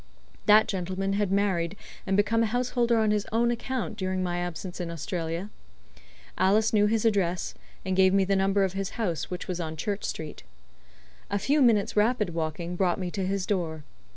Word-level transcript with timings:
That 0.47 0.67
gentleman 0.67 1.13
had 1.13 1.31
married 1.31 1.77
and 2.07 2.17
become 2.17 2.41
a 2.41 2.47
householder 2.47 2.97
on 2.97 3.11
his 3.11 3.27
own 3.31 3.51
account 3.51 3.97
during 3.97 4.23
my 4.23 4.39
absence 4.39 4.81
in 4.81 4.89
Australia. 4.89 5.51
Alice 6.39 6.73
knew 6.73 6.87
his 6.87 7.05
address, 7.05 7.53
and 7.85 7.95
gave 7.95 8.11
me 8.11 8.23
the 8.23 8.35
number 8.35 8.63
of 8.63 8.73
his 8.73 8.97
house, 8.97 9.29
which 9.29 9.47
was 9.47 9.59
on 9.59 9.75
Church 9.77 10.03
Street. 10.05 10.41
A 11.29 11.37
few 11.37 11.61
minutes' 11.61 11.95
rapid 11.95 12.33
walking 12.33 12.75
brought 12.75 12.97
me 12.97 13.11
to 13.11 13.27
his 13.27 13.45
door. 13.45 13.83